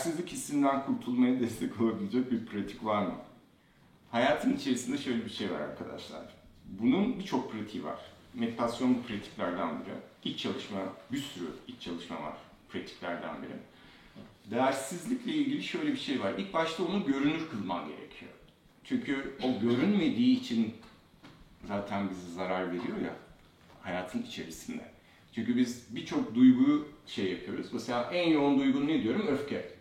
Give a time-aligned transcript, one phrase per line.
[0.00, 3.14] değersizlik hissinden kurtulmaya destek olabilecek bir pratik var mı?
[4.10, 6.22] Hayatın içerisinde şöyle bir şey var arkadaşlar.
[6.64, 7.98] Bunun birçok pratiği var.
[8.34, 9.94] Meditasyon bu pratiklerden biri.
[10.24, 10.78] İç çalışma,
[11.12, 12.36] bir sürü iç çalışma var
[12.68, 13.52] pratiklerden biri.
[14.50, 16.34] Değersizlikle ilgili şöyle bir şey var.
[16.38, 18.32] İlk başta onu görünür kılman gerekiyor.
[18.84, 20.74] Çünkü o görünmediği için
[21.68, 23.16] zaten bize zarar veriyor ya
[23.82, 24.90] hayatın içerisinde.
[25.34, 27.66] Çünkü biz birçok duyguyu şey yapıyoruz.
[27.72, 29.26] Mesela en yoğun duygun ne diyorum?
[29.26, 29.79] Öfke.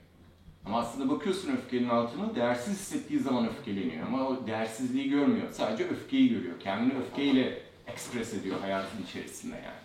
[0.65, 4.07] Ama aslında bakıyorsun öfkenin altına değersiz hissettiği zaman öfkeleniyor.
[4.07, 5.51] Ama o değersizliği görmüyor.
[5.51, 6.59] Sadece öfkeyi görüyor.
[6.59, 9.79] Kendini öfkeyle ekspres ediyor hayatın içerisinde yani.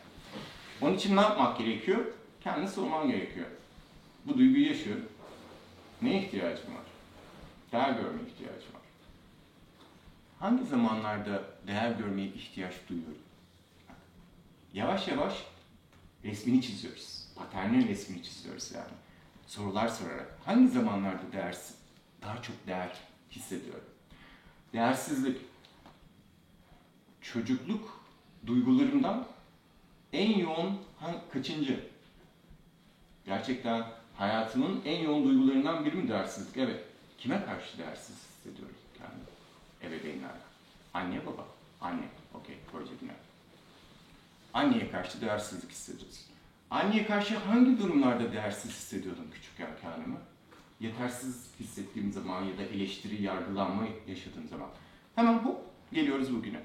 [0.80, 2.04] Onun için ne yapmak gerekiyor?
[2.40, 3.46] Kendini sorman gerekiyor.
[4.26, 4.96] Bu duyguyu yaşıyor.
[6.02, 6.84] Neye ihtiyacım var?
[7.72, 8.82] Değer görmeye ihtiyacım var.
[10.38, 13.18] Hangi zamanlarda değer görmeye ihtiyaç duyuyorum?
[14.74, 15.34] Yavaş yavaş
[16.24, 17.24] resmini çiziyoruz.
[17.36, 18.92] Paternin resmini çiziyoruz yani.
[19.46, 20.38] Sorular sorarak.
[20.44, 21.76] Hangi zamanlarda değersiz,
[22.22, 22.92] daha çok değer
[23.30, 23.84] hissediyorum?
[24.72, 25.40] Değersizlik.
[27.20, 28.00] Çocukluk
[28.46, 29.26] duygularımdan
[30.12, 30.80] en yoğun
[31.32, 31.88] kaçıncı?
[33.26, 33.84] Gerçekten
[34.16, 36.56] hayatımın en yoğun duygularından biri mi değersizlik?
[36.56, 36.84] Evet.
[37.18, 39.24] Kime karşı değersiz hissediyorum kendimi?
[39.82, 40.40] Ebeveynlerden.
[40.94, 41.46] Anne baba.
[41.80, 42.08] Anne.
[42.34, 42.56] Okey.
[42.72, 43.12] Projectine.
[44.54, 46.33] Anneye karşı değersizlik hissediyorsun.
[46.70, 50.16] Anneye karşı hangi durumlarda değersiz hissediyordum küçükken kendimi?
[50.80, 54.68] Yetersiz hissettiğim zaman ya da eleştiri, yargılanma yaşadığım zaman.
[55.14, 55.60] Hemen hop
[55.92, 56.60] geliyoruz bugüne.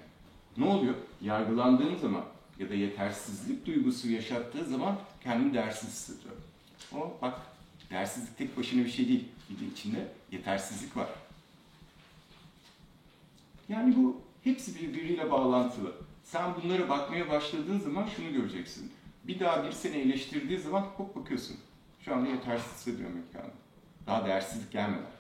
[0.57, 0.95] Ne oluyor?
[1.21, 2.25] Yargılandığım zaman
[2.59, 6.41] ya da yetersizlik duygusu yaşattığı zaman kendimi değersiz hissediyorum.
[6.95, 7.39] O bak
[7.89, 9.27] değersizlik tek başına bir şey değil.
[9.49, 11.09] Bir de içinde yetersizlik var.
[13.69, 15.93] Yani bu hepsi birbiriyle bağlantılı.
[16.23, 18.91] Sen bunlara bakmaya başladığın zaman şunu göreceksin.
[19.23, 21.57] Bir daha bir seni eleştirdiği zaman hop bakıyorsun.
[21.99, 23.53] Şu anda yetersiz hissediyorum kendimi.
[24.07, 25.11] Daha değersizlik gelmeden.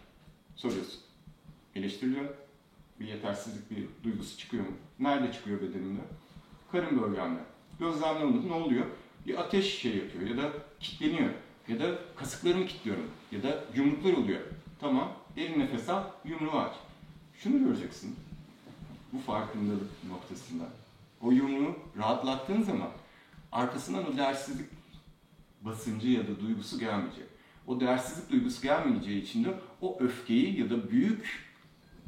[0.55, 0.99] Soruyorsun.
[1.75, 2.25] Eleştiriliyor.
[2.99, 4.71] Bir yetersizlik bir duygusu çıkıyor mu?
[4.99, 6.01] Nerede çıkıyor bedenimde?
[6.71, 7.39] Karın bölgemde.
[7.79, 8.47] Gözlemle.
[8.47, 8.85] Ne oluyor?
[9.27, 11.29] Bir ateş şey yapıyor ya da kilitleniyor.
[11.67, 13.11] Ya da kasıklarımı kilitliyorum.
[13.31, 14.41] Ya da yumruklar oluyor.
[14.79, 15.11] Tamam.
[15.35, 16.73] Derin nefes al, yumruğu aç.
[17.35, 18.15] Şunu göreceksin.
[19.13, 20.63] Bu farkındalık noktasında.
[21.21, 22.89] O yumruğu rahatlattığın zaman
[23.51, 24.69] arkasından o değersizlik
[25.61, 27.25] basıncı ya da duygusu gelmeyecek.
[27.67, 31.49] O değersizlik duygusu gelmeyeceği için de o öfkeyi ya da büyük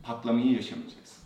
[0.03, 1.24] patlamayı yaşamayacaksın.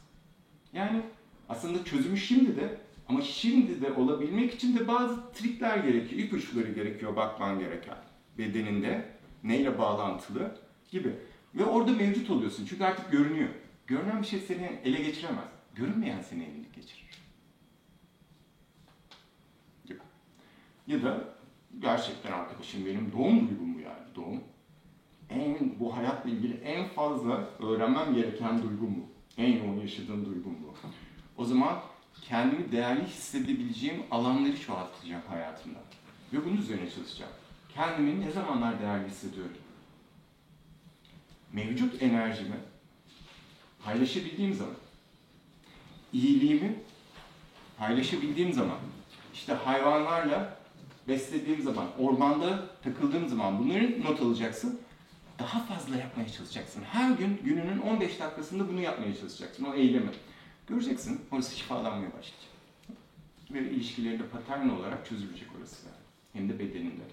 [0.73, 1.01] Yani
[1.49, 2.77] aslında çözümü şimdi de
[3.07, 7.97] ama şimdi de olabilmek için de bazı trikler gerekiyor, ipuçları gerekiyor bakman gereken.
[8.37, 10.59] Bedeninde neyle bağlantılı
[10.91, 11.15] gibi.
[11.55, 13.49] Ve orada mevcut oluyorsun çünkü artık görünüyor.
[13.87, 15.45] Görünen bir şey seni ele geçiremez.
[15.75, 17.09] Görünmeyen seni elini geçirir.
[19.85, 19.99] Gibi.
[20.87, 21.23] Ya da
[21.79, 24.43] gerçekten arkadaşım benim doğum duygum bu yani doğum.
[25.29, 29.09] En, bu hayatla ilgili en fazla öğrenmem gereken duygum bu.
[29.41, 30.73] En yoğun yaşadığım duygum bu.
[31.37, 31.81] O zaman
[32.21, 35.79] kendimi değerli hissedebileceğim alanları çoğaltacağım hayatımda.
[36.33, 37.31] Ve bunun üzerine çalışacağım.
[37.73, 39.57] Kendimi ne zamanlar değerli hissediyorum?
[41.53, 42.55] Mevcut enerjimi
[43.85, 44.75] paylaşabildiğim zaman,
[46.13, 46.75] iyiliğimi
[47.77, 48.77] paylaşabildiğim zaman,
[49.33, 50.57] işte hayvanlarla
[51.07, 54.79] beslediğim zaman, ormanda takıldığım zaman bunları not alacaksın.
[55.39, 56.83] Daha fazla yapmaya çalışacaksın.
[56.83, 59.65] Her gün gününün 15 dakikasında bunu yapmaya çalışacaksın.
[59.65, 60.09] O eylemi.
[60.67, 62.55] Göreceksin orası şifalanmaya başlayacak.
[63.51, 65.87] Ve ilişkilerinde patern olarak çözülecek orası.
[66.33, 67.03] Hem de bedeninde.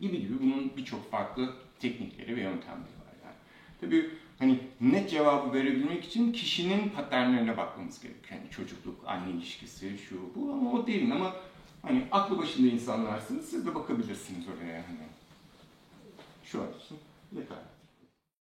[0.00, 3.36] Gibi gibi bunun birçok farklı teknikleri ve yöntemleri var yani.
[3.80, 8.40] Tabii hani net cevabı verebilmek için kişinin paternlerine bakmamız gerekiyor.
[8.40, 11.34] Yani çocukluk, anne ilişkisi, şu bu ama o değil ama
[11.82, 15.08] hani aklı başında insanlarsınız siz de bakabilirsiniz oraya hani.
[16.44, 16.98] Şu an için
[17.32, 17.58] yeter.